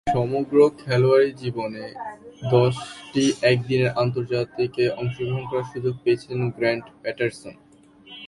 [0.07, 1.83] সমগ্র খেলোয়াড়ী জীবনে
[2.51, 7.55] দশটি একদিনের আন্তর্জাতিকে অংশগ্রহণ করার সুযোগ পেয়েছিলেন গ্র্যান্ট প্যাটারসন।